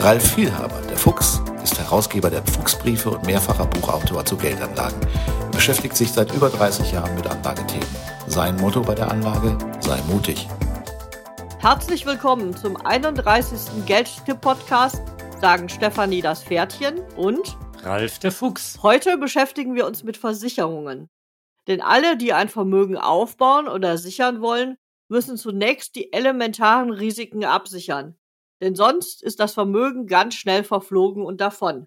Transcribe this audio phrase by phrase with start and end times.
[0.00, 5.00] Ralf Vielhaber, der Fuchs, ist Herausgeber der Fuchsbriefe und mehrfacher Buchautor zu Geldanlagen.
[5.40, 7.88] Er beschäftigt sich seit über 30 Jahren mit Anlagethemen.
[8.28, 10.46] Sein Motto bei der Anlage, sei mutig.
[11.58, 13.84] Herzlich willkommen zum 31.
[13.86, 15.02] Geldtipp-Podcast,
[15.40, 18.78] sagen Stefanie das Pferdchen und Ralf der Fuchs.
[18.84, 21.08] Heute beschäftigen wir uns mit Versicherungen.
[21.66, 24.76] Denn alle, die ein Vermögen aufbauen oder sichern wollen,
[25.08, 28.16] müssen zunächst die elementaren Risiken absichern.
[28.60, 31.86] Denn sonst ist das Vermögen ganz schnell verflogen und davon.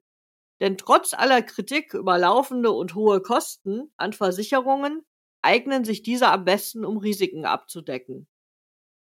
[0.60, 5.04] Denn trotz aller Kritik über laufende und hohe Kosten an Versicherungen
[5.42, 8.28] eignen sich diese am besten, um Risiken abzudecken.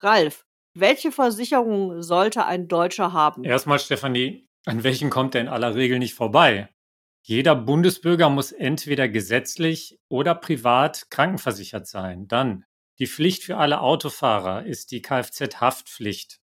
[0.02, 3.44] Ralf, welche Versicherung sollte ein Deutscher haben?
[3.44, 6.70] Erstmal, Stefanie, an welchen kommt er in aller Regel nicht vorbei?
[7.22, 12.28] Jeder Bundesbürger muss entweder gesetzlich oder privat krankenversichert sein.
[12.28, 12.66] Dann
[13.00, 16.40] die Pflicht für alle Autofahrer ist die Kfz-Haftpflicht.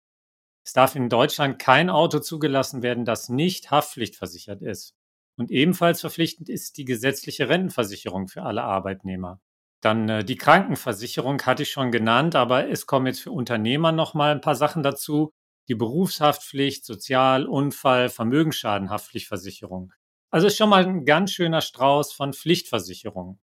[0.66, 4.96] Es darf in Deutschland kein Auto zugelassen werden, das nicht haftpflichtversichert ist.
[5.36, 9.42] Und ebenfalls verpflichtend ist die gesetzliche Rentenversicherung für alle Arbeitnehmer.
[9.82, 14.14] Dann äh, die Krankenversicherung hatte ich schon genannt, aber es kommen jetzt für Unternehmer noch
[14.14, 15.32] mal ein paar Sachen dazu.
[15.68, 19.92] Die Berufshaftpflicht, Sozial-, Unfall-, Vermögensschadenhaftpflichtversicherung.
[20.30, 23.40] Also ist schon mal ein ganz schöner Strauß von Pflichtversicherungen.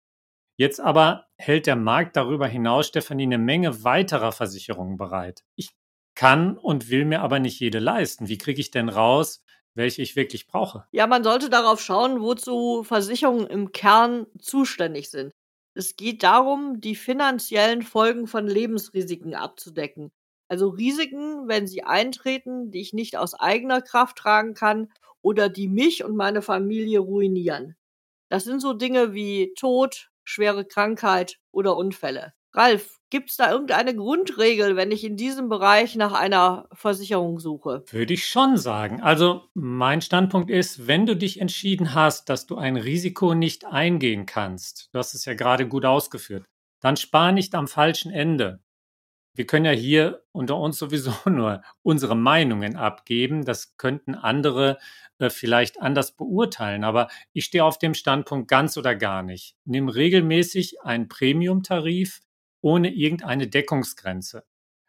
[0.57, 5.43] Jetzt aber hält der Markt darüber hinaus, Stefanie, eine Menge weiterer Versicherungen bereit.
[5.55, 5.71] Ich
[6.19, 8.27] kann und will mir aber nicht jede leisten.
[8.27, 9.41] Wie kriege ich denn raus,
[9.73, 10.85] welche ich wirklich brauche?
[10.91, 15.31] Ja, man sollte darauf schauen, wozu Versicherungen im Kern zuständig sind.
[15.75, 20.11] Es geht darum, die finanziellen Folgen von Lebensrisiken abzudecken.
[20.49, 25.69] Also Risiken, wenn sie eintreten, die ich nicht aus eigener Kraft tragen kann oder die
[25.69, 27.77] mich und meine Familie ruinieren.
[28.27, 32.33] Das sind so Dinge wie Tod, schwere Krankheit oder Unfälle.
[32.59, 37.85] Ralf, gibt es da irgendeine Grundregel, wenn ich in diesem Bereich nach einer Versicherung suche?
[37.89, 39.01] Würde ich schon sagen.
[39.01, 44.25] Also mein Standpunkt ist, wenn du dich entschieden hast, dass du ein Risiko nicht eingehen
[44.25, 46.49] kannst, du hast es ja gerade gut ausgeführt,
[46.81, 48.59] dann spar nicht am falschen Ende.
[49.35, 53.45] Wir können ja hier unter uns sowieso nur unsere Meinungen abgeben.
[53.45, 54.79] Das könnten andere
[55.17, 56.83] äh, vielleicht anders beurteilen.
[56.83, 59.55] Aber ich stehe auf dem Standpunkt ganz oder gar nicht.
[59.63, 62.19] Nimm regelmäßig einen Premium-Tarif
[62.61, 64.43] ohne irgendeine Deckungsgrenze.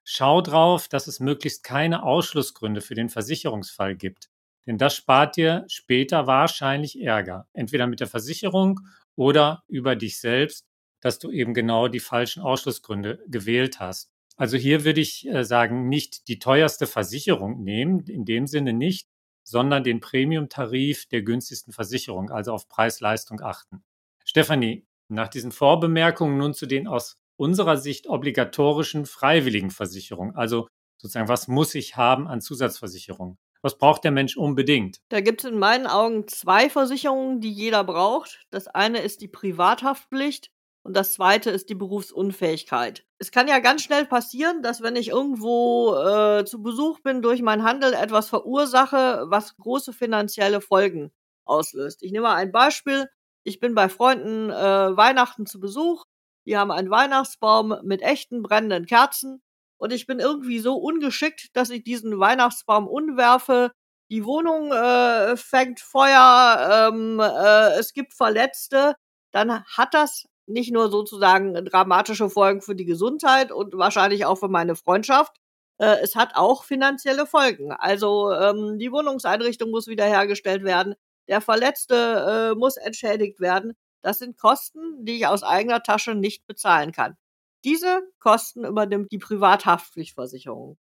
[0.04, 4.30] Schau drauf, dass es möglichst keine Ausschlussgründe für den Versicherungsfall gibt.
[4.66, 7.48] Denn das spart dir später wahrscheinlich Ärger.
[7.52, 8.80] Entweder mit der Versicherung
[9.16, 10.66] oder über dich selbst,
[11.00, 14.10] dass du eben genau die falschen Ausschlussgründe gewählt hast.
[14.36, 19.08] Also hier würde ich äh, sagen, nicht die teuerste Versicherung nehmen, in dem Sinne nicht,
[19.42, 23.82] sondern den Premium-Tarif der günstigsten Versicherung, also auf Preis-Leistung achten.
[24.24, 30.36] Stefanie, nach diesen Vorbemerkungen nun zu den aus unserer Sicht obligatorischen freiwilligen Versicherungen.
[30.36, 30.68] Also
[30.98, 33.38] sozusagen, was muss ich haben an Zusatzversicherung?
[33.62, 35.00] Was braucht der Mensch unbedingt?
[35.08, 38.42] Da gibt es in meinen Augen zwei Versicherungen, die jeder braucht.
[38.50, 40.50] Das eine ist die Privathaftpflicht
[40.82, 43.04] und das zweite ist die Berufsunfähigkeit.
[43.18, 47.40] Es kann ja ganz schnell passieren, dass wenn ich irgendwo äh, zu Besuch bin, durch
[47.40, 51.10] meinen Handel etwas verursache, was große finanzielle Folgen
[51.46, 52.02] auslöst.
[52.02, 53.08] Ich nehme mal ein Beispiel.
[53.44, 56.04] Ich bin bei Freunden äh, Weihnachten zu Besuch.
[56.50, 59.40] Die haben einen Weihnachtsbaum mit echten brennenden Kerzen.
[59.78, 63.70] Und ich bin irgendwie so ungeschickt, dass ich diesen Weihnachtsbaum unwerfe.
[64.10, 68.96] Die Wohnung äh, fängt Feuer, ähm, äh, es gibt Verletzte.
[69.30, 74.48] Dann hat das nicht nur sozusagen dramatische Folgen für die Gesundheit und wahrscheinlich auch für
[74.48, 75.36] meine Freundschaft.
[75.78, 77.70] Äh, es hat auch finanzielle Folgen.
[77.70, 80.96] Also ähm, die Wohnungseinrichtung muss wiederhergestellt werden.
[81.28, 83.76] Der Verletzte äh, muss entschädigt werden.
[84.02, 87.16] Das sind Kosten, die ich aus eigener Tasche nicht bezahlen kann.
[87.64, 90.78] Diese Kosten übernimmt die Privathaftpflichtversicherung.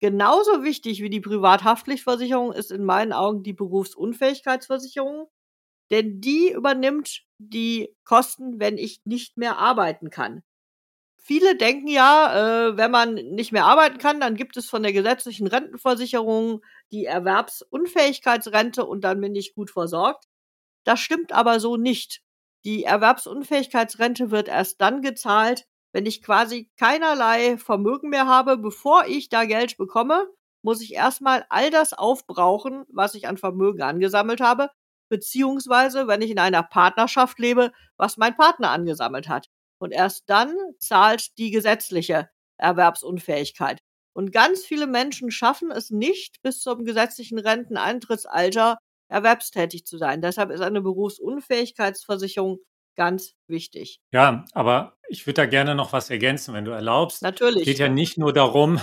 [0.00, 5.28] Genauso wichtig wie die Privathaftpflichtversicherung ist in meinen Augen die Berufsunfähigkeitsversicherung,
[5.90, 10.42] denn die übernimmt die Kosten, wenn ich nicht mehr arbeiten kann.
[11.24, 14.92] Viele denken ja, äh, wenn man nicht mehr arbeiten kann, dann gibt es von der
[14.92, 20.24] gesetzlichen Rentenversicherung die Erwerbsunfähigkeitsrente und dann bin ich gut versorgt.
[20.84, 22.22] Das stimmt aber so nicht.
[22.64, 28.56] Die Erwerbsunfähigkeitsrente wird erst dann gezahlt, wenn ich quasi keinerlei Vermögen mehr habe.
[28.56, 30.28] Bevor ich da Geld bekomme,
[30.62, 34.70] muss ich erstmal all das aufbrauchen, was ich an Vermögen angesammelt habe,
[35.08, 39.48] beziehungsweise, wenn ich in einer Partnerschaft lebe, was mein Partner angesammelt hat.
[39.78, 43.80] Und erst dann zahlt die gesetzliche Erwerbsunfähigkeit.
[44.14, 48.78] Und ganz viele Menschen schaffen es nicht, bis zum gesetzlichen Renteneintrittsalter
[49.12, 50.20] erwerbstätig zu sein.
[50.22, 52.58] Deshalb ist eine Berufsunfähigkeitsversicherung
[52.96, 54.00] ganz wichtig.
[54.12, 57.22] Ja, aber ich würde da gerne noch was ergänzen, wenn du erlaubst.
[57.22, 57.62] Natürlich.
[57.62, 58.80] Es geht ja nicht nur darum,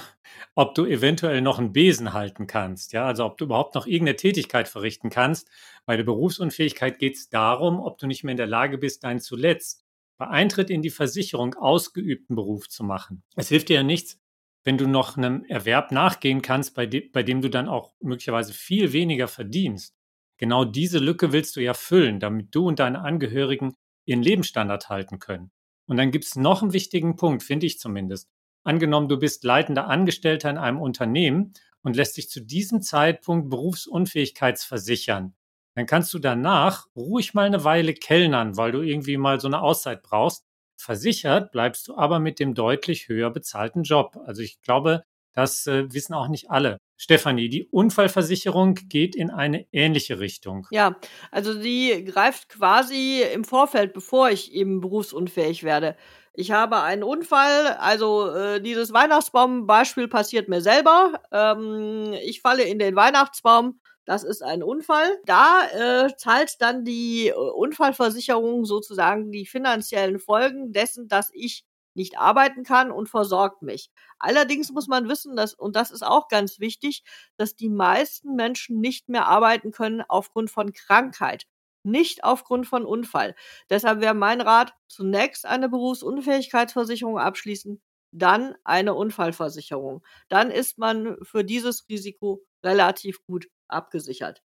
[0.55, 4.15] ob du eventuell noch einen Besen halten kannst, ja, also ob du überhaupt noch irgendeine
[4.15, 5.49] Tätigkeit verrichten kannst.
[5.85, 9.19] Bei der Berufsunfähigkeit geht es darum, ob du nicht mehr in der Lage bist, deinen
[9.19, 9.83] zuletzt
[10.17, 13.23] bei Eintritt in die Versicherung ausgeübten Beruf zu machen.
[13.35, 14.19] Es hilft dir ja nichts,
[14.65, 18.53] wenn du noch einem Erwerb nachgehen kannst, bei, de bei dem du dann auch möglicherweise
[18.53, 19.95] viel weniger verdienst.
[20.39, 23.75] Genau diese Lücke willst du ja füllen, damit du und deine Angehörigen
[24.05, 25.51] ihren Lebensstandard halten können.
[25.85, 28.27] Und dann gibt es noch einen wichtigen Punkt, finde ich zumindest.
[28.63, 31.53] Angenommen, du bist leitender Angestellter in einem Unternehmen
[31.83, 35.35] und lässt dich zu diesem Zeitpunkt berufsunfähigkeitsversichern,
[35.75, 39.61] dann kannst du danach ruhig mal eine Weile kellnern, weil du irgendwie mal so eine
[39.61, 40.43] Auszeit brauchst.
[40.77, 44.17] Versichert bleibst du aber mit dem deutlich höher bezahlten Job.
[44.25, 45.03] Also ich glaube,
[45.33, 46.79] das äh, wissen auch nicht alle.
[47.01, 50.67] Stefanie, die Unfallversicherung geht in eine ähnliche Richtung.
[50.69, 50.97] Ja,
[51.31, 55.95] also die greift quasi im Vorfeld, bevor ich eben berufsunfähig werde.
[56.33, 61.21] Ich habe einen Unfall, also äh, dieses Weihnachtsbaum-Beispiel passiert mir selber.
[61.31, 65.19] Ähm, ich falle in den Weihnachtsbaum, das ist ein Unfall.
[65.25, 71.63] Da äh, zahlt dann die äh, Unfallversicherung sozusagen die finanziellen Folgen dessen, dass ich
[71.95, 73.89] nicht arbeiten kann und versorgt mich.
[74.19, 77.03] Allerdings muss man wissen, dass, und das ist auch ganz wichtig,
[77.37, 81.45] dass die meisten Menschen nicht mehr arbeiten können aufgrund von Krankheit,
[81.83, 83.35] nicht aufgrund von Unfall.
[83.69, 87.81] Deshalb wäre mein Rat, zunächst eine Berufsunfähigkeitsversicherung abschließen,
[88.11, 90.03] dann eine Unfallversicherung.
[90.29, 94.41] Dann ist man für dieses Risiko relativ gut abgesichert.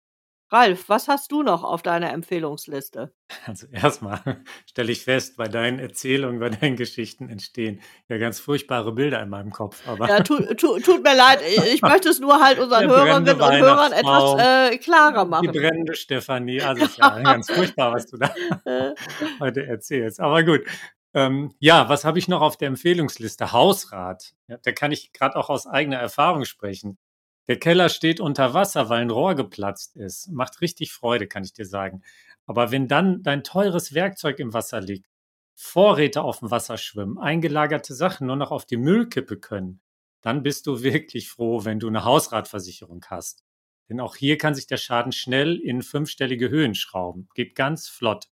[0.53, 3.11] Ralf, was hast du noch auf deiner Empfehlungsliste?
[3.47, 4.21] Also erstmal
[4.69, 9.29] stelle ich fest, bei deinen Erzählungen, bei deinen Geschichten entstehen ja ganz furchtbare Bilder in
[9.29, 9.81] meinem Kopf.
[9.87, 11.39] Aber ja, tu, tu, tut mir leid,
[11.73, 15.51] ich möchte es nur halt unseren Hörerinnen und Hörern etwas äh, klarer machen.
[15.51, 18.31] Die brennende Stefanie, also ist ja ganz furchtbar, was du da
[19.39, 20.19] heute erzählst.
[20.19, 20.61] Aber gut.
[21.15, 23.51] Ähm, ja, was habe ich noch auf der Empfehlungsliste?
[23.51, 24.33] Hausrat.
[24.47, 26.97] Ja, da kann ich gerade auch aus eigener Erfahrung sprechen.
[27.47, 30.29] Der Keller steht unter Wasser, weil ein Rohr geplatzt ist.
[30.31, 32.01] Macht richtig Freude, kann ich dir sagen.
[32.45, 35.07] Aber wenn dann dein teures Werkzeug im Wasser liegt,
[35.55, 39.81] Vorräte auf dem Wasser schwimmen, eingelagerte Sachen nur noch auf die Müllkippe können,
[40.21, 43.43] dann bist du wirklich froh, wenn du eine Hausratversicherung hast.
[43.89, 47.27] Denn auch hier kann sich der Schaden schnell in fünfstellige Höhen schrauben.
[47.35, 48.29] Geht ganz flott.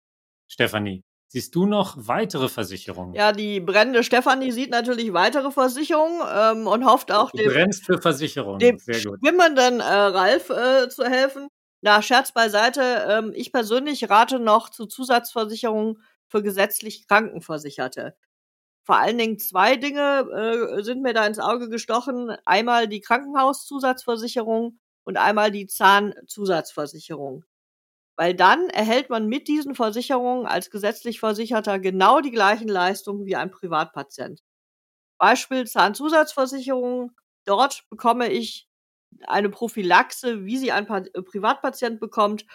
[0.48, 1.04] Stefanie,
[1.36, 3.14] Siehst du noch weitere Versicherungen?
[3.14, 7.84] Ja, die brennende Stefanie sieht natürlich weitere Versicherungen ähm, und hofft auch du dem, brennst
[7.84, 8.60] für Versicherungen.
[8.60, 11.50] dem schwimmenden äh, Ralf äh, zu helfen.
[11.82, 13.06] Na, Scherz beiseite.
[13.10, 18.16] Ähm, ich persönlich rate noch zu Zusatzversicherungen für gesetzlich Krankenversicherte.
[18.86, 20.30] Vor allen Dingen zwei Dinge
[20.80, 22.34] äh, sind mir da ins Auge gestochen.
[22.46, 27.44] Einmal die Krankenhauszusatzversicherung und einmal die Zahnzusatzversicherung
[28.18, 33.36] weil dann erhält man mit diesen Versicherungen als gesetzlich Versicherter genau die gleichen Leistungen wie
[33.36, 34.42] ein Privatpatient.
[35.18, 37.12] Beispiel Zahnzusatzversicherung.
[37.46, 38.68] Dort bekomme ich
[39.28, 42.46] eine Prophylaxe, wie sie ein äh, Privatpatient bekommt.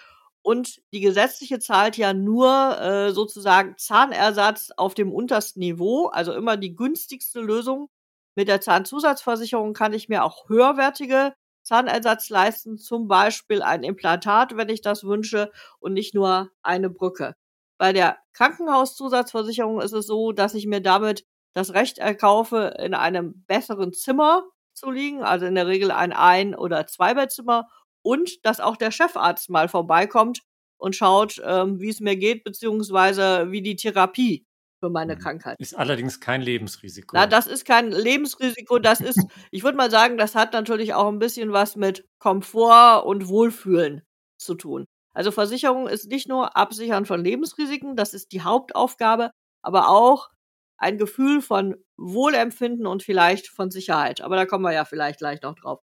[0.42, 6.56] Und die gesetzliche zahlt ja nur äh, sozusagen Zahnersatz auf dem untersten Niveau, also immer
[6.56, 7.90] die günstigste Lösung.
[8.36, 11.34] Mit der Zahnzusatzversicherung kann ich mir auch höherwertige
[11.70, 17.36] Zahnersatz leisten, zum Beispiel ein Implantat, wenn ich das wünsche, und nicht nur eine Brücke.
[17.78, 21.24] Bei der Krankenhauszusatzversicherung ist es so, dass ich mir damit
[21.54, 24.42] das Recht erkaufe, in einem besseren Zimmer
[24.74, 27.68] zu liegen, also in der Regel ein Ein- oder Zweibettzimmer,
[28.02, 30.40] und dass auch der Chefarzt mal vorbeikommt
[30.76, 34.44] und schaut, ähm, wie es mir geht, beziehungsweise wie die Therapie
[34.80, 35.20] für meine mhm.
[35.20, 35.56] Krankheit.
[35.60, 37.14] Ist allerdings kein Lebensrisiko.
[37.14, 38.78] Na, das ist kein Lebensrisiko.
[38.78, 39.18] Das ist,
[39.50, 44.02] ich würde mal sagen, das hat natürlich auch ein bisschen was mit Komfort und Wohlfühlen
[44.38, 44.86] zu tun.
[45.12, 49.30] Also Versicherung ist nicht nur Absichern von Lebensrisiken, das ist die Hauptaufgabe,
[49.62, 50.30] aber auch
[50.78, 54.22] ein Gefühl von Wohlempfinden und vielleicht von Sicherheit.
[54.22, 55.80] Aber da kommen wir ja vielleicht gleich noch drauf.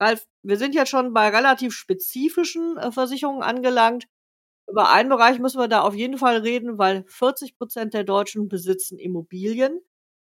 [0.00, 4.06] Ralf, wir sind jetzt schon bei relativ spezifischen äh, Versicherungen angelangt.
[4.70, 8.48] Über einen Bereich müssen wir da auf jeden Fall reden, weil 40 Prozent der Deutschen
[8.48, 9.80] besitzen Immobilien.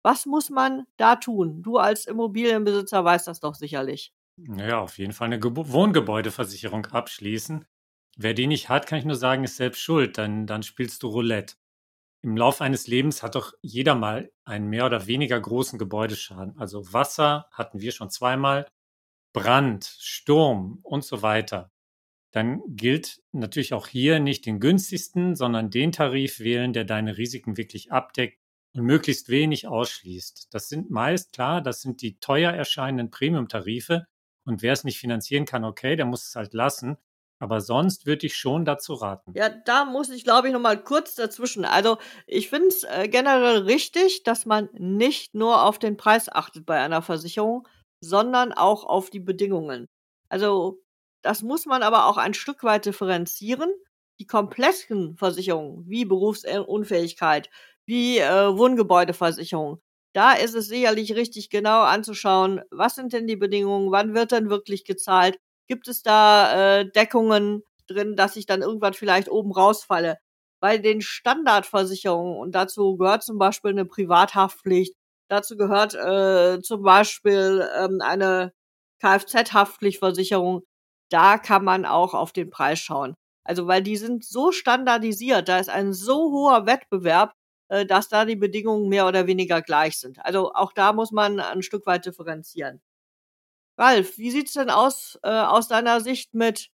[0.03, 1.63] Was muss man da tun?
[1.63, 4.13] Du als Immobilienbesitzer weißt das doch sicherlich.
[4.37, 7.65] Ja, auf jeden Fall eine Ge Wohngebäudeversicherung abschließen.
[8.17, 11.07] Wer die nicht hat, kann ich nur sagen, ist selbst schuld, dann, dann spielst du
[11.07, 11.55] Roulette.
[12.21, 16.57] Im Laufe eines Lebens hat doch jeder mal einen mehr oder weniger großen Gebäudeschaden.
[16.57, 18.67] Also Wasser hatten wir schon zweimal,
[19.33, 21.72] Brand, Sturm und so weiter.
[22.33, 27.57] Dann gilt natürlich auch hier nicht den günstigsten, sondern den Tarif wählen, der deine Risiken
[27.57, 28.39] wirklich abdeckt
[28.75, 30.47] und möglichst wenig ausschließt.
[30.51, 34.07] Das sind meist, klar, das sind die teuer erscheinenden Premium-Tarife.
[34.45, 36.97] Und wer es nicht finanzieren kann, okay, der muss es halt lassen.
[37.37, 39.33] Aber sonst würde ich schon dazu raten.
[39.35, 41.65] Ja, da muss ich, glaube ich, noch mal kurz dazwischen.
[41.65, 46.65] Also ich finde es äh, generell richtig, dass man nicht nur auf den Preis achtet
[46.65, 47.67] bei einer Versicherung,
[48.01, 49.85] sondern auch auf die Bedingungen.
[50.29, 50.83] Also
[51.23, 53.71] das muss man aber auch ein Stück weit differenzieren.
[54.19, 57.49] Die kompletten Versicherungen wie Berufsunfähigkeit,
[57.85, 59.81] wie äh, Wohngebäudeversicherung,
[60.13, 64.49] da ist es sicherlich richtig genau anzuschauen, was sind denn die Bedingungen, wann wird denn
[64.49, 70.17] wirklich gezahlt, gibt es da äh, Deckungen drin, dass ich dann irgendwann vielleicht oben rausfalle.
[70.61, 74.93] Bei den Standardversicherungen, und dazu gehört zum Beispiel eine Privathaftpflicht,
[75.29, 78.53] dazu gehört äh, zum Beispiel ähm, eine
[79.01, 80.61] Kfz-Haftpflichtversicherung,
[81.13, 83.15] da kann man auch auf den Preis schauen.
[83.45, 87.33] Also weil die sind so standardisiert, da ist ein so hoher Wettbewerb,
[87.69, 90.19] äh, dass da die Bedingungen mehr oder weniger gleich sind.
[90.25, 92.81] Also auch da muss man ein Stück weit differenzieren.
[93.77, 96.69] Ralf, wie sieht's denn aus äh, aus deiner Sicht mit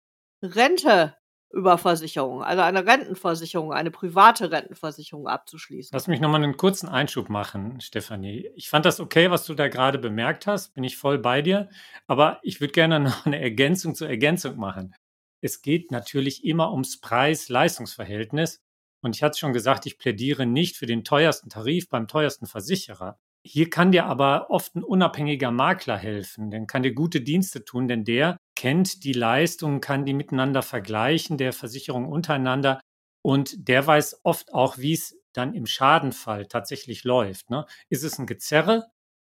[0.41, 1.15] Rente
[1.51, 5.91] über Versicherung, also eine Rentenversicherung, eine private Rentenversicherung abzuschließen?
[5.93, 8.49] Lass mich nochmal einen kurzen Einschub machen, Stefanie.
[8.55, 11.69] Ich fand das okay, was du da gerade bemerkt hast, bin ich voll bei dir,
[12.07, 14.95] aber ich würde gerne noch eine Ergänzung zur Ergänzung machen.
[15.41, 18.61] Es geht natürlich immer ums Preis-Leistungsverhältnis
[19.01, 23.19] und ich hatte schon gesagt, ich plädiere nicht für den teuersten Tarif beim teuersten Versicherer.
[23.45, 27.87] Hier kann dir aber oft ein unabhängiger Makler helfen, denn kann dir gute Dienste tun,
[27.87, 32.79] denn der kennt die Leistungen, kann die miteinander vergleichen, der Versicherung untereinander
[33.21, 37.49] und der weiß oft auch, wie es dann im Schadenfall tatsächlich läuft.
[37.49, 37.65] Ne?
[37.89, 38.85] Ist es ein Gezerre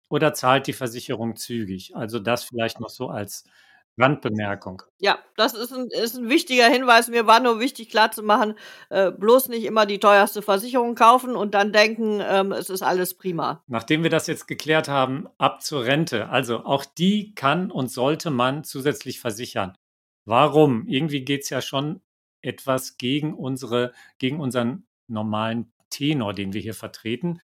[0.08, 1.94] oder zahlt die Versicherung zügig?
[1.97, 3.44] Also das vielleicht noch so als
[3.98, 4.82] Randbemerkung.
[4.98, 7.08] Ja, das ist ein, ist ein wichtiger Hinweis.
[7.08, 8.54] Mir war nur wichtig klarzumachen,
[8.90, 13.14] äh, bloß nicht immer die teuerste Versicherung kaufen und dann denken, ähm, es ist alles
[13.14, 13.62] prima.
[13.66, 16.28] Nachdem wir das jetzt geklärt haben, ab zur Rente.
[16.28, 19.76] Also auch die kann und sollte man zusätzlich versichern.
[20.24, 20.86] Warum?
[20.86, 22.00] Irgendwie geht es ja schon
[22.42, 27.40] etwas gegen unsere, gegen unseren normalen Tenor, den wir hier vertreten.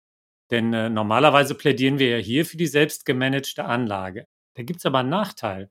[0.51, 4.27] Denn äh, normalerweise plädieren wir ja hier für die selbstgemanagte Anlage.
[4.55, 5.71] Da gibt es aber einen Nachteil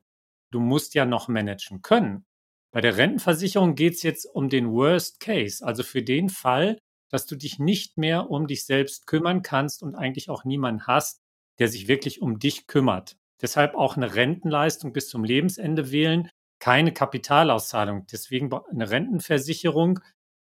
[0.54, 2.24] du musst ja noch managen können.
[2.72, 6.78] Bei der Rentenversicherung geht es jetzt um den Worst Case, also für den Fall,
[7.10, 11.20] dass du dich nicht mehr um dich selbst kümmern kannst und eigentlich auch niemanden hast,
[11.58, 13.16] der sich wirklich um dich kümmert.
[13.42, 16.30] Deshalb auch eine Rentenleistung bis zum Lebensende wählen,
[16.60, 18.06] keine Kapitalauszahlung.
[18.10, 20.00] Deswegen eine Rentenversicherung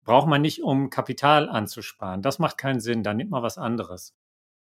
[0.04, 2.22] braucht man nicht, um Kapital anzusparen.
[2.22, 4.14] Das macht keinen Sinn, da nimmt man was anderes.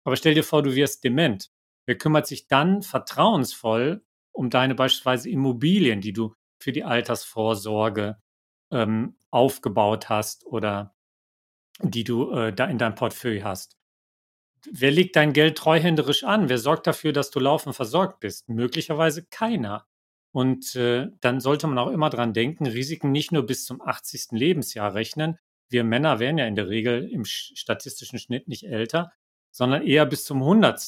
[0.04, 1.51] Aber stell dir vor, du wirst dement.
[1.86, 4.05] Wer kümmert sich dann vertrauensvoll
[4.36, 8.18] um deine beispielsweise Immobilien, die du für die Altersvorsorge
[8.72, 10.96] ähm, aufgebaut hast oder
[11.82, 13.77] die du äh, da in deinem Portfolio hast.
[14.72, 16.50] Wer legt dein Geld treuhänderisch an?
[16.50, 18.50] Wer sorgt dafür, dass du laufend versorgt bist?
[18.50, 19.86] Möglicherweise keiner.
[20.32, 24.32] Und äh, dann sollte man auch immer dran denken, Risiken nicht nur bis zum 80.
[24.32, 25.38] Lebensjahr rechnen.
[25.70, 29.12] Wir Männer werden ja in der Regel im statistischen Schnitt nicht älter,
[29.51, 30.80] sondern eher bis zum 100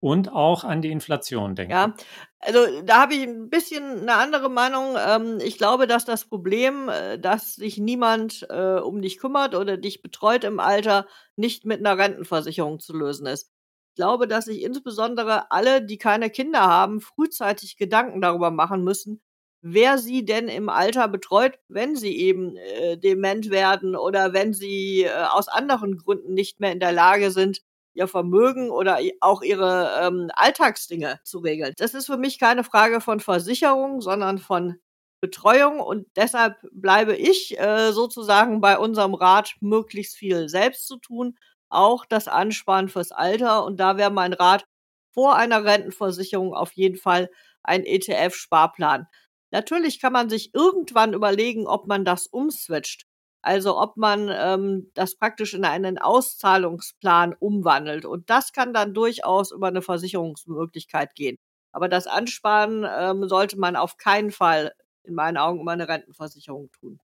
[0.00, 1.72] und auch an die Inflation denken.
[1.72, 1.94] Ja,
[2.40, 4.96] also da habe ich ein bisschen eine andere Meinung.
[4.98, 9.76] Ähm, ich glaube, dass das Problem, äh, dass sich niemand äh, um dich kümmert oder
[9.76, 13.50] dich betreut im Alter, nicht mit einer Rentenversicherung zu lösen ist.
[13.90, 19.20] Ich glaube, dass sich insbesondere alle, die keine Kinder haben, frühzeitig Gedanken darüber machen müssen,
[19.60, 25.06] wer sie denn im Alter betreut, wenn sie eben äh, dement werden oder wenn sie
[25.32, 27.60] aus anderen Gründen nicht mehr in der Lage sind,
[27.94, 31.74] ihr Vermögen oder auch ihre ähm, Alltagsdinge zu regeln.
[31.76, 34.76] Das ist für mich keine Frage von Versicherung, sondern von
[35.20, 41.36] Betreuung und deshalb bleibe ich äh, sozusagen bei unserem Rat, möglichst viel selbst zu tun,
[41.68, 44.66] auch das Ansparen fürs Alter und da wäre mein Rat
[45.12, 47.30] vor einer Rentenversicherung auf jeden Fall
[47.62, 49.08] ein ETF-Sparplan.
[49.50, 53.06] Natürlich kann man sich irgendwann überlegen, ob man das umswitcht.
[53.42, 58.04] Also ob man ähm, das praktisch in einen Auszahlungsplan umwandelt.
[58.04, 61.38] Und das kann dann durchaus über eine Versicherungsmöglichkeit gehen.
[61.72, 64.72] Aber das Ansparen ähm, sollte man auf keinen Fall
[65.04, 67.00] in meinen Augen über eine Rentenversicherung tun.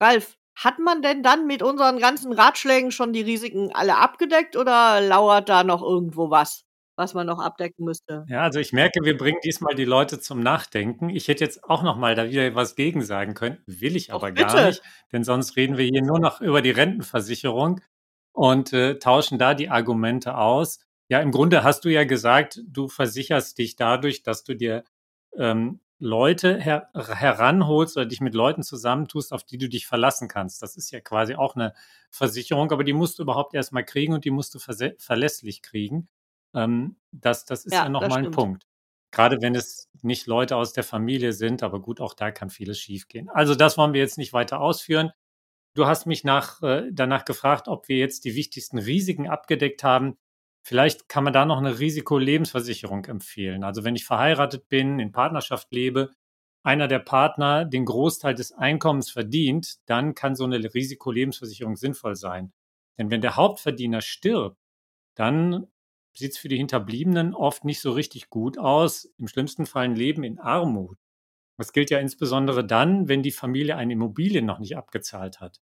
[0.00, 5.00] Ralf, hat man denn dann mit unseren ganzen Ratschlägen schon die Risiken alle abgedeckt oder
[5.00, 6.64] lauert da noch irgendwo was?
[7.02, 8.24] Was man noch abdecken müsste.
[8.28, 11.10] Ja, also ich merke, wir bringen diesmal die Leute zum Nachdenken.
[11.10, 14.30] Ich hätte jetzt auch noch mal da wieder was gegen sagen können, will ich aber
[14.30, 17.80] gar nicht, denn sonst reden wir hier nur noch über die Rentenversicherung
[18.32, 20.78] und äh, tauschen da die Argumente aus.
[21.08, 24.84] Ja, im Grunde hast du ja gesagt, du versicherst dich dadurch, dass du dir
[25.36, 30.60] ähm, Leute her heranholst oder dich mit Leuten zusammentust, auf die du dich verlassen kannst.
[30.60, 31.74] Das ist ja quasi auch eine
[32.10, 36.08] Versicherung, aber die musst du überhaupt erstmal kriegen und die musst du verlässlich kriegen.
[36.54, 38.66] Ähm, das, das ist ja, ja nochmal ein Punkt.
[39.10, 42.78] Gerade wenn es nicht Leute aus der Familie sind, aber gut, auch da kann vieles
[42.80, 43.28] schiefgehen.
[43.28, 45.12] Also das wollen wir jetzt nicht weiter ausführen.
[45.74, 50.16] Du hast mich nach, äh, danach gefragt, ob wir jetzt die wichtigsten Risiken abgedeckt haben.
[50.64, 53.64] Vielleicht kann man da noch eine Risikolebensversicherung empfehlen.
[53.64, 56.10] Also wenn ich verheiratet bin, in Partnerschaft lebe,
[56.62, 62.52] einer der Partner den Großteil des Einkommens verdient, dann kann so eine Risikolebensversicherung sinnvoll sein.
[62.98, 64.58] Denn wenn der Hauptverdiener stirbt,
[65.16, 65.66] dann
[66.14, 69.08] sieht es für die Hinterbliebenen oft nicht so richtig gut aus.
[69.18, 70.98] Im schlimmsten Fall ein Leben in Armut.
[71.58, 75.60] Das gilt ja insbesondere dann, wenn die Familie eine Immobilie noch nicht abgezahlt hat.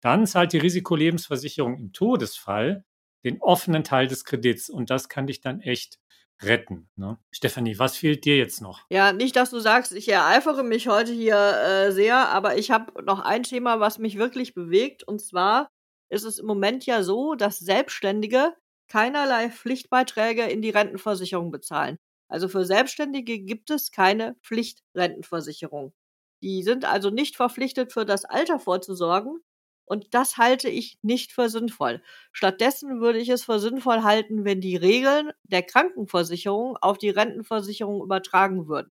[0.00, 2.84] Dann zahlt die Risikolebensversicherung im Todesfall
[3.24, 6.00] den offenen Teil des Kredits und das kann dich dann echt
[6.42, 6.88] retten.
[6.96, 7.18] Ne?
[7.30, 8.84] Stefanie, was fehlt dir jetzt noch?
[8.90, 13.04] Ja, nicht, dass du sagst, ich ereifere mich heute hier äh, sehr, aber ich habe
[13.04, 15.68] noch ein Thema, was mich wirklich bewegt und zwar
[16.08, 18.54] ist es im Moment ja so, dass Selbstständige
[18.92, 21.98] keinerlei Pflichtbeiträge in die Rentenversicherung bezahlen.
[22.28, 25.94] Also für Selbstständige gibt es keine Pflichtrentenversicherung.
[26.42, 29.40] Die sind also nicht verpflichtet, für das Alter vorzusorgen.
[29.86, 32.02] Und das halte ich nicht für sinnvoll.
[32.32, 38.02] Stattdessen würde ich es für sinnvoll halten, wenn die Regeln der Krankenversicherung auf die Rentenversicherung
[38.02, 38.90] übertragen würden.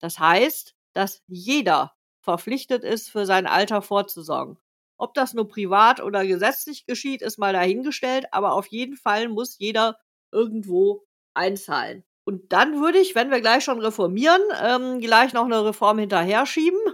[0.00, 4.58] Das heißt, dass jeder verpflichtet ist, für sein Alter vorzusorgen.
[4.98, 9.58] Ob das nur privat oder gesetzlich geschieht, ist mal dahingestellt, aber auf jeden Fall muss
[9.58, 9.96] jeder
[10.32, 12.04] irgendwo einzahlen.
[12.24, 16.44] Und dann würde ich, wenn wir gleich schon reformieren, ähm, gleich noch eine Reform hinterher
[16.46, 16.78] schieben.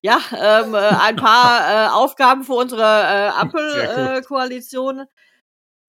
[0.00, 4.98] Ja, ähm, äh, ein paar äh, Aufgaben für unsere äh, Ampelkoalition.
[4.98, 5.06] Äh,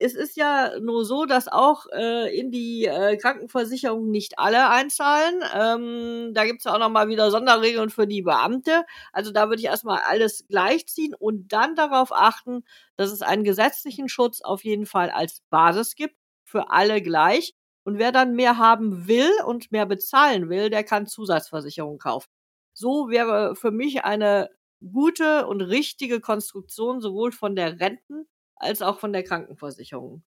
[0.04, 5.42] es ist ja nur so, dass auch äh, in die äh, Krankenversicherung nicht alle einzahlen.
[5.54, 8.84] Ähm, da gibt's ja auch nochmal wieder Sonderregeln für die Beamte.
[9.12, 12.64] Also da würde ich erstmal alles gleichziehen und dann darauf achten,
[12.96, 17.54] dass es einen gesetzlichen Schutz auf jeden Fall als Basis gibt, für alle gleich.
[17.84, 22.28] Und wer dann mehr haben will und mehr bezahlen will, der kann Zusatzversicherung kaufen.
[22.74, 24.50] So wäre für mich eine
[24.92, 30.22] gute und richtige Konstruktion sowohl von der Renten- als auch von der Krankenversicherung.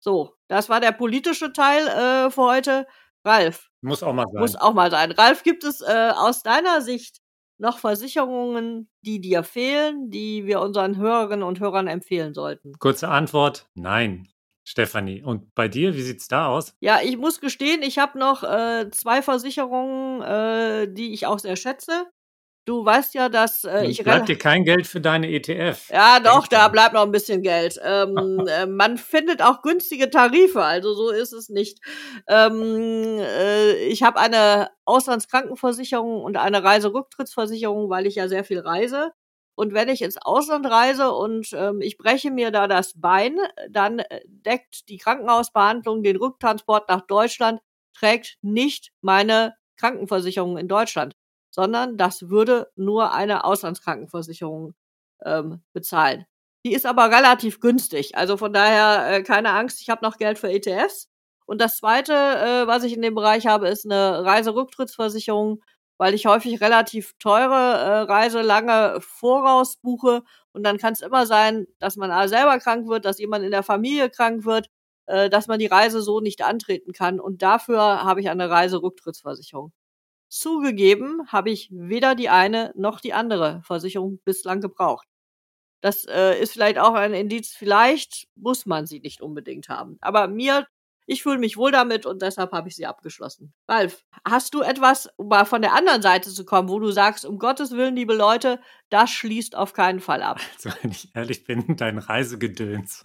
[0.00, 2.86] So, das war der politische Teil äh, für heute.
[3.24, 3.70] Ralf.
[3.82, 4.40] Muss auch mal sein.
[4.40, 5.12] Muss auch mal sein.
[5.12, 7.20] Ralf, gibt es äh, aus deiner Sicht
[7.58, 12.72] noch Versicherungen, die dir fehlen, die wir unseren Hörerinnen und Hörern empfehlen sollten?
[12.78, 14.28] Kurze Antwort, nein.
[14.64, 16.76] Stefanie, und bei dir, wie sieht's da aus?
[16.80, 21.56] Ja, ich muss gestehen, ich habe noch äh, zwei Versicherungen, äh, die ich auch sehr
[21.56, 22.06] schätze.
[22.64, 25.90] Du weißt ja, dass äh, ich bleibt dir kein Geld für deine ETF.
[25.90, 27.80] Ja, doch, da bleibt noch ein bisschen Geld.
[27.82, 31.80] Ähm, äh, man findet auch günstige Tarife, also so ist es nicht.
[32.28, 39.10] Ähm, äh, ich habe eine Auslandskrankenversicherung und eine Reiserücktrittsversicherung, weil ich ja sehr viel reise.
[39.56, 43.38] Und wenn ich ins Ausland reise und ähm, ich breche mir da das Bein,
[43.70, 47.60] dann äh, deckt die Krankenhausbehandlung den Rücktransport nach Deutschland,
[47.92, 51.16] trägt nicht meine Krankenversicherung in Deutschland
[51.52, 54.74] sondern das würde nur eine Auslandskrankenversicherung
[55.24, 56.26] ähm, bezahlen.
[56.64, 58.16] Die ist aber relativ günstig.
[58.16, 61.08] Also von daher äh, keine Angst, ich habe noch Geld für ETFs.
[61.46, 65.62] Und das Zweite, äh, was ich in dem Bereich habe, ist eine Reiserücktrittsversicherung,
[65.98, 70.22] weil ich häufig relativ teure äh, Reise lange voraus buche.
[70.52, 73.62] Und dann kann es immer sein, dass man selber krank wird, dass jemand in der
[73.62, 74.68] Familie krank wird,
[75.06, 77.20] äh, dass man die Reise so nicht antreten kann.
[77.20, 79.72] Und dafür habe ich eine Reiserücktrittsversicherung.
[80.32, 85.06] Zugegeben habe ich weder die eine noch die andere Versicherung bislang gebraucht.
[85.82, 89.98] Das äh, ist vielleicht auch ein Indiz, vielleicht muss man sie nicht unbedingt haben.
[90.00, 90.66] Aber mir,
[91.04, 93.52] ich fühle mich wohl damit und deshalb habe ich sie abgeschlossen.
[93.68, 97.26] Ralf, hast du etwas, um mal von der anderen Seite zu kommen, wo du sagst,
[97.26, 100.40] um Gottes Willen, liebe Leute, das schließt auf keinen Fall ab?
[100.54, 103.04] Also, wenn ich ehrlich bin, dein Reisegedöns.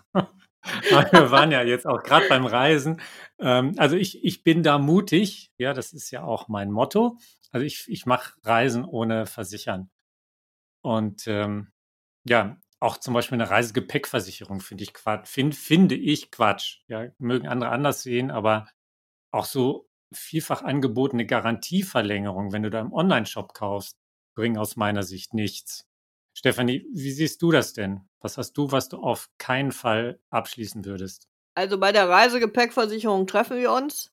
[1.12, 3.02] wir waren ja jetzt auch gerade beim Reisen.
[3.40, 5.52] Ähm, also ich, ich bin da mutig.
[5.58, 7.18] Ja, das ist ja auch mein Motto.
[7.52, 9.90] Also ich, ich mache Reisen ohne Versichern.
[10.82, 11.72] Und ähm,
[12.28, 16.82] ja, auch zum Beispiel eine Reisegepäckversicherung finde ich Quatsch, find, finde ich Quatsch.
[16.88, 18.70] Ja, mögen andere anders sehen, aber
[19.32, 23.98] auch so vielfach angebotene Garantieverlängerung, wenn du da im Online-Shop kaufst,
[24.36, 25.88] bringen aus meiner Sicht nichts.
[26.38, 28.02] Stefanie, wie siehst du das denn?
[28.22, 31.28] Was hast du, was du auf keinen Fall abschließen würdest?
[31.56, 34.12] Also bei der Reisegepäckversicherung treffen wir uns.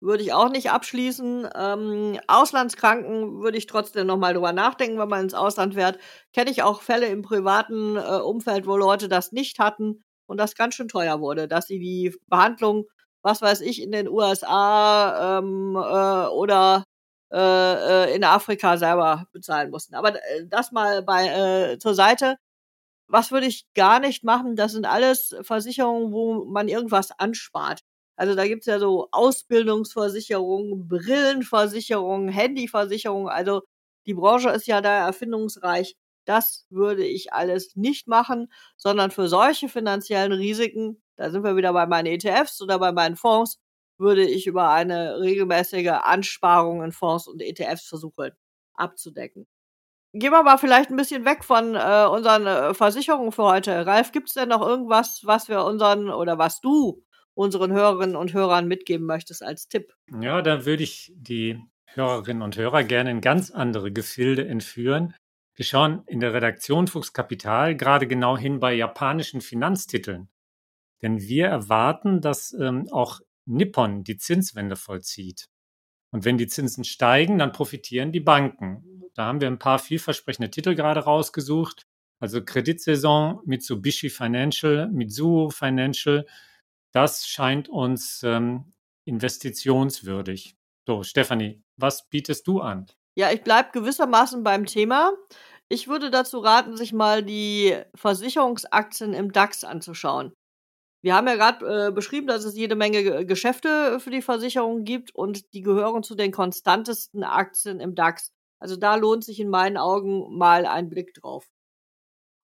[0.00, 1.48] Würde ich auch nicht abschließen.
[1.56, 5.98] Ähm, Auslandskranken würde ich trotzdem nochmal drüber nachdenken, wenn man ins Ausland fährt.
[6.32, 10.54] Kenne ich auch Fälle im privaten äh, Umfeld, wo Leute das nicht hatten und das
[10.54, 12.84] ganz schön teuer wurde, dass sie die Behandlung,
[13.22, 16.84] was weiß ich, in den USA ähm, äh, oder
[17.32, 19.94] äh, in Afrika selber bezahlen mussten.
[19.94, 21.26] Aber äh, das mal bei
[21.74, 22.36] äh, zur Seite.
[23.08, 24.56] Was würde ich gar nicht machen?
[24.56, 27.82] Das sind alles Versicherungen, wo man irgendwas anspart.
[28.16, 33.28] Also da gibt's ja so Ausbildungsversicherungen, Brillenversicherungen, Handyversicherungen.
[33.28, 33.62] Also
[34.06, 35.96] die Branche ist ja da erfindungsreich.
[36.24, 41.72] Das würde ich alles nicht machen, sondern für solche finanziellen Risiken, da sind wir wieder
[41.72, 43.60] bei meinen ETFs oder bei meinen Fonds,
[43.98, 48.32] würde ich über eine regelmäßige Ansparung in Fonds und ETFs versuchen
[48.74, 49.46] abzudecken.
[50.12, 53.86] Gehen wir mal vielleicht ein bisschen weg von äh, unseren äh, Versicherungen für heute.
[53.86, 57.04] Ralf, gibt es denn noch irgendwas, was wir unseren oder was du
[57.34, 59.92] unseren Hörerinnen und Hörern mitgeben möchtest als Tipp?
[60.20, 65.14] Ja, da würde ich die Hörerinnen und Hörer gerne in ganz andere Gefilde entführen.
[65.54, 70.28] Wir schauen in der Redaktion Fuchs Kapital gerade genau hin bei japanischen Finanztiteln.
[71.02, 75.48] Denn wir erwarten, dass ähm, auch Nippon die Zinswende vollzieht.
[76.12, 79.02] Und wenn die Zinsen steigen, dann profitieren die Banken.
[79.14, 81.86] Da haben wir ein paar vielversprechende Titel gerade rausgesucht.
[82.20, 86.26] Also Kreditsaison, Mitsubishi Financial, Mitsuo Financial.
[86.92, 88.72] Das scheint uns ähm,
[89.04, 90.56] investitionswürdig.
[90.86, 92.86] So, Stefanie, was bietest du an?
[93.16, 95.12] Ja, ich bleibe gewissermaßen beim Thema.
[95.68, 100.32] Ich würde dazu raten, sich mal die Versicherungsaktien im DAX anzuschauen.
[101.02, 104.84] Wir haben ja gerade äh, beschrieben, dass es jede Menge G Geschäfte für die Versicherung
[104.84, 108.32] gibt und die gehören zu den konstantesten Aktien im DAX.
[108.58, 111.46] Also da lohnt sich in meinen Augen mal ein Blick drauf.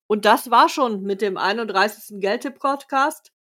[0.07, 2.21] Und das war schon mit dem 31.
[2.21, 3.33] Geldtipp-Podcast.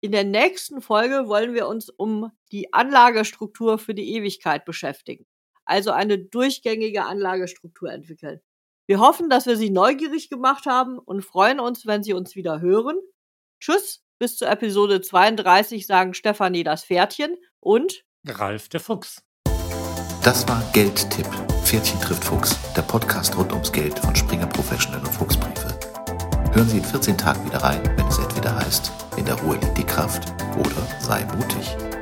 [0.00, 5.24] In der nächsten Folge wollen wir uns um die Anlagestruktur für die Ewigkeit beschäftigen.
[5.64, 8.40] Also eine durchgängige Anlagestruktur entwickeln.
[8.86, 12.60] Wir hoffen, dass wir Sie neugierig gemacht haben und freuen uns, wenn Sie uns wieder
[12.60, 12.96] hören.
[13.60, 19.22] Tschüss bis zur Episode 32 sagen Stefanie das Pferdchen und Ralf der Fuchs.
[20.22, 21.28] Das war Geldtipp.
[21.62, 25.78] Pferdchen trifft Fuchs, der Podcast rund ums Geld von Springer Professional und Fuchsbriefe.
[26.52, 29.78] Hören Sie in 14 Tagen wieder rein, wenn es entweder heißt, in der Ruhe liegt
[29.78, 31.95] die Kraft oder sei mutig.